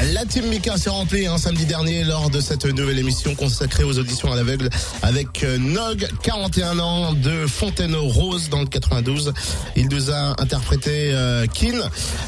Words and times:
La 0.00 0.24
team 0.24 0.46
Mika 0.46 0.76
s'est 0.76 0.90
remplie 0.90 1.26
hein, 1.26 1.38
samedi 1.38 1.66
dernier 1.66 2.04
lors 2.04 2.30
de 2.30 2.40
cette 2.40 2.64
nouvelle 2.64 3.00
émission 3.00 3.34
consacrée 3.34 3.82
aux 3.82 3.98
auditions 3.98 4.30
à 4.30 4.36
l'aveugle 4.36 4.70
avec 5.02 5.42
euh, 5.42 5.58
Nog, 5.58 6.06
41 6.22 6.78
ans, 6.78 7.12
de 7.14 7.48
Fontaine-Rose 7.48 8.48
dans 8.48 8.60
le 8.60 8.66
92. 8.66 9.32
Il 9.74 9.88
nous 9.88 10.12
a 10.12 10.40
interprété 10.40 11.10
euh, 11.12 11.46
Kin 11.46 11.80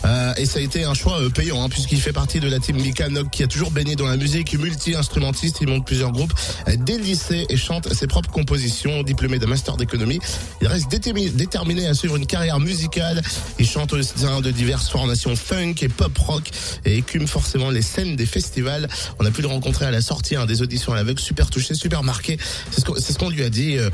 euh, 0.05 0.35
et 0.37 0.47
ça 0.47 0.59
a 0.59 0.63
été 0.63 0.83
un 0.83 0.95
choix 0.95 1.21
euh, 1.21 1.31
payant 1.31 1.63
hein, 1.63 1.69
puisqu'il 1.69 2.01
fait 2.01 2.13
partie 2.13 2.41
de 2.41 2.49
la 2.49 2.59
team 2.59 2.77
Mika 2.77 3.09
Nog 3.09 3.31
qui 3.31 3.45
a 3.45 3.47
toujours 3.47 3.71
baigné 3.71 3.95
dans 3.95 4.09
la 4.09 4.17
musique, 4.17 4.59
multi-instrumentiste. 4.59 5.59
Il 5.61 5.69
monte 5.69 5.87
plusieurs 5.87 6.11
groupes 6.11 6.35
euh, 6.67 6.75
dès 6.77 6.99
le 6.99 7.05
lycée 7.05 7.47
et 7.49 7.57
chante 7.57 7.93
ses 7.95 8.09
propres 8.09 8.31
compositions. 8.31 9.05
Diplômé 9.05 9.39
d'un 9.39 9.47
master 9.47 9.77
d'économie, 9.77 10.19
il 10.61 10.67
reste 10.67 10.91
déterminé, 10.91 11.31
déterminé 11.31 11.87
à 11.87 11.95
suivre 11.95 12.17
une 12.17 12.27
carrière 12.27 12.59
musicale. 12.59 13.23
Il 13.61 13.69
chante 13.69 13.93
au 13.93 14.03
sein 14.03 14.41
de 14.41 14.51
diverses 14.51 14.89
formations 14.89 15.37
funk 15.37 15.75
et 15.83 15.89
pop 15.89 16.19
rock 16.19 16.51
et 16.85 16.97
écume 16.97 17.29
forcément 17.29 17.60
les 17.69 17.83
scènes 17.83 18.17
des 18.17 18.25
festivals. 18.25 18.89
On 19.19 19.27
a 19.27 19.31
pu 19.31 19.43
le 19.43 19.49
rencontrer 19.49 19.85
à 19.85 19.91
la 19.91 20.01
sortie 20.01 20.37
hein, 20.37 20.47
des 20.47 20.63
auditions 20.63 20.95
à 20.95 20.97
l'aveugle, 20.97 21.21
super 21.21 21.51
touché, 21.51 21.75
super 21.75 22.03
marqué. 22.03 22.39
C'est 22.71 23.13
ce 23.13 23.19
qu'on 23.19 23.29
lui 23.29 23.43
a 23.43 23.51
dit. 23.51 23.77
Euh, 23.77 23.91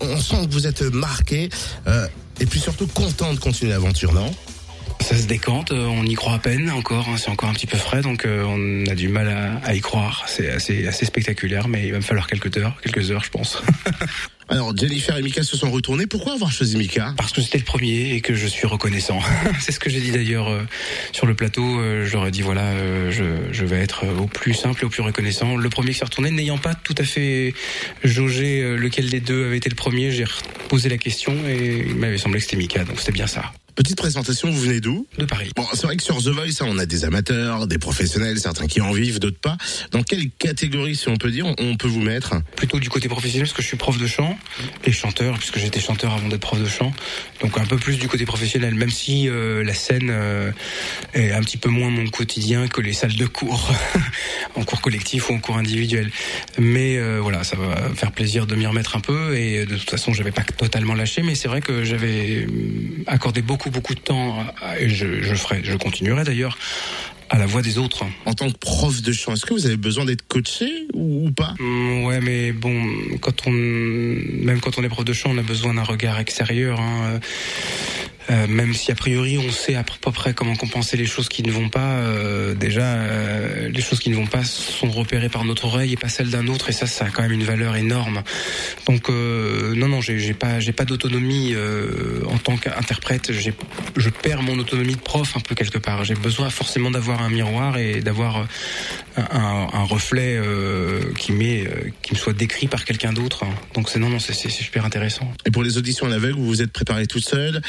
on, 0.00 0.18
sent 0.18 0.46
que 0.46 0.52
vous 0.52 0.66
êtes 0.66 0.82
marqué 0.82 1.48
euh, 1.86 2.06
et 2.40 2.46
puis 2.46 2.60
surtout 2.60 2.86
content 2.86 3.32
de 3.32 3.38
continuer 3.38 3.72
l'aventure, 3.72 4.12
non? 4.12 4.30
Ça 5.00 5.16
se 5.16 5.26
décante, 5.26 5.72
euh, 5.72 5.86
on 5.86 6.04
y 6.04 6.14
croit 6.14 6.34
à 6.34 6.38
peine 6.38 6.70
encore, 6.70 7.08
hein, 7.08 7.16
c'est 7.16 7.30
encore 7.30 7.48
un 7.48 7.52
petit 7.52 7.66
peu 7.66 7.78
frais, 7.78 8.02
donc 8.02 8.26
euh, 8.26 8.42
on 8.44 8.90
a 8.90 8.94
du 8.94 9.08
mal 9.08 9.28
à, 9.28 9.56
à 9.64 9.74
y 9.74 9.80
croire. 9.80 10.24
C'est 10.26 10.50
assez, 10.50 10.86
assez 10.86 11.06
spectaculaire, 11.06 11.68
mais 11.68 11.86
il 11.86 11.92
va 11.92 11.98
me 11.98 12.02
falloir 12.02 12.26
quelques 12.26 12.56
heures, 12.58 12.74
quelques 12.82 13.10
heures, 13.10 13.24
je 13.24 13.30
pense. 13.30 13.62
Alors 14.58 14.76
Jennifer 14.76 15.16
et 15.16 15.22
Mika 15.22 15.44
se 15.44 15.56
sont 15.56 15.70
retournés. 15.70 16.08
Pourquoi 16.08 16.32
avoir 16.32 16.50
choisi 16.50 16.76
Mika? 16.76 17.14
Parce 17.16 17.32
que 17.32 17.40
c'était 17.40 17.58
le 17.58 17.64
premier 17.64 18.14
et 18.14 18.20
que 18.20 18.34
je 18.34 18.48
suis 18.48 18.66
reconnaissant. 18.66 19.20
c'est 19.60 19.70
ce 19.70 19.78
que 19.78 19.88
j'ai 19.88 20.00
dit 20.00 20.10
d'ailleurs 20.10 20.48
euh, 20.48 20.62
sur 21.12 21.26
le 21.26 21.34
plateau. 21.34 21.80
je 22.04 22.12
leur 22.12 22.26
ai 22.26 22.32
dit 22.32 22.42
voilà, 22.42 22.62
euh, 22.62 23.12
je, 23.12 23.52
je 23.52 23.64
vais 23.64 23.78
être 23.78 24.04
au 24.20 24.26
plus 24.26 24.54
simple 24.54 24.82
et 24.82 24.84
au 24.84 24.88
plus 24.88 25.02
reconnaissant. 25.02 25.56
Le 25.56 25.68
premier 25.68 25.92
qui 25.92 25.98
s'est 25.98 26.04
retourné, 26.04 26.32
n'ayant 26.32 26.58
pas 26.58 26.74
tout 26.74 26.96
à 26.98 27.04
fait 27.04 27.54
jaugé 28.02 28.60
euh, 28.60 28.74
lequel 28.74 29.10
des 29.10 29.20
deux 29.20 29.46
avait 29.46 29.58
été 29.58 29.70
le 29.70 29.76
premier, 29.76 30.10
j'ai 30.10 30.24
posé 30.68 30.88
la 30.88 30.98
question 30.98 31.34
et 31.46 31.84
il 31.86 31.94
m'avait 31.94 32.18
semblé 32.18 32.40
que 32.40 32.44
c'était 32.44 32.56
Mika, 32.56 32.82
donc 32.82 32.98
c'était 32.98 33.12
bien 33.12 33.28
ça. 33.28 33.52
Petite 33.78 33.96
présentation, 33.96 34.50
vous 34.50 34.60
venez 34.60 34.80
d'où 34.80 35.06
De 35.18 35.24
Paris. 35.24 35.52
Bon, 35.54 35.64
c'est 35.72 35.84
vrai 35.84 35.96
que 35.96 36.02
sur 36.02 36.18
The 36.20 36.30
Voice, 36.30 36.60
hein, 36.62 36.66
on 36.66 36.78
a 36.80 36.84
des 36.84 37.04
amateurs, 37.04 37.68
des 37.68 37.78
professionnels, 37.78 38.36
certains 38.40 38.66
qui 38.66 38.80
en 38.80 38.90
vivent, 38.90 39.20
d'autres 39.20 39.38
pas. 39.38 39.56
Dans 39.92 40.02
quelle 40.02 40.30
catégorie, 40.30 40.96
si 40.96 41.08
on 41.08 41.16
peut 41.16 41.30
dire, 41.30 41.46
on- 41.46 41.76
peut 41.76 41.86
vous 41.86 42.00
mettre 42.00 42.34
plutôt 42.56 42.80
du 42.80 42.88
côté 42.88 43.08
professionnel 43.08 43.46
parce 43.46 43.52
que 43.56 43.62
je 43.62 43.68
suis 43.68 43.76
prof 43.76 43.96
de 43.98 44.06
chant 44.08 44.36
et 44.82 44.90
chanteur 44.90 45.38
puisque 45.38 45.58
j'étais 45.60 45.78
chanteur 45.78 46.12
avant 46.12 46.26
d'être 46.26 46.40
prof 46.40 46.60
de 46.60 46.66
chant 46.66 46.92
donc 47.40 47.56
un 47.56 47.66
peu 47.66 47.76
plus 47.76 47.98
du 47.98 48.08
côté 48.08 48.24
professionnel 48.24 48.74
même 48.74 48.90
si 48.90 49.28
euh, 49.28 49.62
la 49.62 49.74
scène 49.74 50.08
euh, 50.10 50.50
est 51.14 51.30
un 51.30 51.40
petit 51.40 51.56
peu 51.56 51.68
moins 51.68 51.88
mon 51.90 52.08
quotidien 52.08 52.66
que 52.66 52.80
les 52.80 52.94
salles 52.94 53.14
de 53.14 53.26
cours 53.26 53.72
en 54.56 54.64
cours 54.64 54.80
collectif 54.80 55.30
ou 55.30 55.34
en 55.34 55.38
cours 55.38 55.56
individuel 55.56 56.10
mais 56.58 56.96
euh, 56.98 57.20
voilà 57.22 57.44
ça 57.44 57.54
va 57.56 57.90
faire 57.94 58.10
plaisir 58.10 58.48
de 58.48 58.56
m'y 58.56 58.66
remettre 58.66 58.96
un 58.96 59.00
peu 59.00 59.36
et 59.36 59.64
de 59.66 59.76
toute 59.76 59.90
façon 59.90 60.12
j'avais 60.12 60.32
pas 60.32 60.42
totalement 60.42 60.94
lâché 60.94 61.22
mais 61.22 61.36
c'est 61.36 61.46
vrai 61.48 61.60
que 61.60 61.84
j'avais 61.84 62.48
accordé 63.06 63.40
beaucoup 63.40 63.67
beaucoup 63.70 63.94
de 63.94 64.00
temps 64.00 64.38
à- 64.62 64.78
et 64.80 64.88
je, 64.88 65.22
je 65.22 65.34
ferai 65.34 65.60
je 65.64 65.76
continuerai 65.76 66.24
d'ailleurs 66.24 66.56
à 67.30 67.36
la 67.38 67.44
voix 67.44 67.60
des 67.60 67.76
autres 67.76 68.04
En 68.24 68.32
tant 68.32 68.50
que 68.50 68.56
prof 68.56 69.02
de 69.02 69.12
chant, 69.12 69.34
est-ce 69.34 69.44
que 69.44 69.52
vous 69.52 69.66
avez 69.66 69.76
besoin 69.76 70.06
d'être 70.06 70.26
coaché 70.28 70.70
ou, 70.94 71.26
ou 71.26 71.30
pas? 71.30 71.54
Mm, 71.58 72.04
Ouais, 72.04 72.20
mais 72.22 72.52
bon, 72.52 72.82
quand 73.20 73.46
on, 73.46 73.50
même 73.50 74.60
quand 74.62 74.78
on 74.78 74.82
est 74.82 74.88
prof 74.88 75.04
de 75.04 75.12
chant, 75.12 75.30
on 75.34 75.38
a 75.38 75.42
besoin 75.42 75.74
d'un 75.74 75.82
regard 75.82 76.18
extérieur. 76.18 76.80
Hein. 76.80 77.20
Euh, 78.30 78.34
euh, 78.38 78.46
même 78.46 78.74
si 78.74 78.92
a 78.92 78.94
priori 78.94 79.38
on 79.38 79.50
sait 79.50 79.74
à 79.74 79.82
peu 79.82 80.12
près 80.12 80.34
comment 80.34 80.54
compenser 80.54 80.96
les 80.96 81.06
choses 81.06 81.28
qui 81.28 81.42
ne 81.42 81.50
vont 81.50 81.68
pas, 81.68 81.96
euh, 81.96 82.54
déjà 82.54 82.82
euh, 82.82 83.68
les 83.68 83.80
choses 83.80 83.98
qui 84.00 84.10
ne 84.10 84.16
vont 84.16 84.26
pas 84.26 84.44
sont 84.44 84.90
repérées 84.90 85.28
par 85.28 85.44
notre 85.44 85.64
oreille 85.64 85.92
et 85.94 85.96
pas 85.96 86.08
celles 86.08 86.30
d'un 86.30 86.46
autre, 86.48 86.68
et 86.68 86.72
ça, 86.72 86.86
ça 86.86 87.06
a 87.06 87.10
quand 87.10 87.22
même 87.22 87.32
une 87.32 87.44
valeur 87.44 87.76
énorme. 87.76 88.22
Donc 88.86 89.08
euh, 89.10 89.74
non, 89.74 89.88
non, 89.88 90.00
j'ai 90.00 90.34
pas, 90.34 90.60
j'ai 90.60 90.72
pas 90.72 90.84
d'autonomie 90.84 91.52
euh, 91.54 92.22
en 92.28 92.38
tant 92.38 92.56
qu'interprète. 92.56 93.32
Je 93.32 94.10
perds 94.10 94.42
mon 94.42 94.58
autonomie 94.58 94.94
de 94.94 95.00
prof 95.00 95.36
un 95.36 95.40
peu 95.40 95.54
quelque 95.54 95.78
part. 95.78 96.04
J'ai 96.04 96.14
besoin 96.14 96.50
forcément 96.50 96.90
d'avoir 96.90 97.22
un 97.22 97.30
miroir 97.30 97.78
et 97.78 98.00
d'avoir 98.00 98.46
un, 99.16 99.22
un- 99.32 99.68
un 99.72 99.84
reflet 99.84 100.36
euh, 100.36 101.12
qui 101.18 101.32
m'est, 101.32 101.66
euh, 101.66 101.90
qui 102.02 102.14
me 102.14 102.18
soit 102.18 102.32
décrit 102.34 102.68
par 102.68 102.84
quelqu'un 102.84 103.12
d'autre. 103.12 103.44
Donc 103.74 103.88
c'est 103.88 103.98
non, 103.98 104.10
non, 104.10 104.18
c'est 104.18 104.34
super 104.50 104.84
intéressant. 104.84 105.30
Et 105.46 105.50
pour 105.50 105.62
les 105.62 105.78
auditions 105.78 106.06
à 106.06 106.10
l'aveugle, 106.10 106.38
vous 106.38 106.46
vous 106.46 106.62
êtes 106.62 106.72
préparé 106.72 107.06
tout 107.06 107.20
seul 107.20 107.62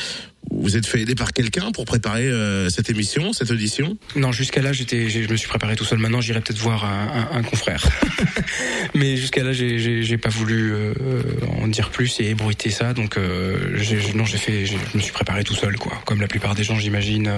Vous 0.62 0.78
êtes 0.78 0.86
fait 0.86 1.02
aider 1.02 1.16
par 1.16 1.32
quelqu'un 1.34 1.72
pour 1.72 1.86
préparer 1.86 2.26
euh, 2.28 2.70
cette 2.70 2.90
émission, 2.90 3.34
cette 3.34 3.50
audition 3.52 3.98
Non, 4.16 4.32
jusqu'à 4.32 4.62
là, 4.62 4.74
j'étais, 4.74 5.10
je 5.10 5.30
me 5.32 5.38
suis 5.38 5.48
préparé 5.48 5.76
tout 5.76 5.86
seul. 5.86 6.00
Maintenant, 6.00 6.22
j'irai 6.22 6.42
peut-être 6.42 6.60
voir 6.60 6.86
un, 6.86 7.28
un- 7.34 7.38
un 7.40 7.44
confrère. 7.44 7.84
Mais 8.96 9.18
jusqu'à 9.18 9.44
là, 9.44 9.54
j'ai- 9.54 9.80
j'ai 9.80 10.04
j'ai 10.04 10.18
pas 10.18 10.30
voulu 10.30 10.74
euh, 10.74 10.94
en 11.62 11.68
dire 11.68 11.90
plus 11.90 12.20
et 12.20 12.30
ébruiter 12.30 12.70
ça. 12.72 12.94
Donc, 12.94 13.18
euh, 13.18 13.78
j'ai- 13.78 14.00
j'ai- 14.02 14.14
non, 14.14 14.26
j'ai 14.26 14.38
fait, 14.38 14.66
j'ai- 14.66 14.78
je 14.92 14.98
me 14.98 15.02
suis 15.02 15.12
préparé 15.14 15.44
tout 15.44 15.56
seul, 15.56 15.78
quoi. 15.78 15.94
Comme 16.06 16.22
la 16.22 16.28
plupart 16.28 16.56
des 16.56 16.64
gens, 16.64 16.78
j'imagine. 16.78 17.32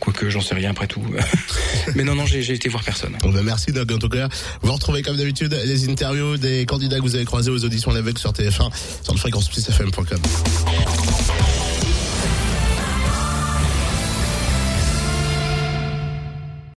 Quoique, 0.00 0.28
j'en 0.30 0.40
sais 0.40 0.54
rien 0.54 0.70
après 0.70 0.86
tout. 0.86 1.02
Mais 1.94 2.04
non, 2.04 2.14
non, 2.14 2.26
j'ai 2.26 2.42
j'ai 2.42 2.54
été 2.54 2.68
voir 2.68 2.82
personne. 2.84 3.16
Bon, 3.22 3.30
ben, 3.30 3.42
Merci 3.42 3.72
Doug, 3.72 3.92
en 3.92 3.98
tout 3.98 4.08
cas. 4.08 4.28
Vous 4.62 4.72
retrouvez 4.72 5.02
comme 5.02 5.16
d'habitude 5.16 5.56
les 5.64 5.88
interviews 5.88 6.36
des 6.36 6.66
candidats 6.66 6.96
que 6.98 7.02
vous 7.02 7.14
avez 7.14 7.24
croisés 7.24 7.50
aux 7.50 7.64
auditions 7.64 7.92
l'aveugle 7.92 8.18
sur 8.18 8.32
TF1, 8.32 8.70
sur 9.04 9.12
le 9.14 9.18
fréquenceplusfm.com. 9.18 10.18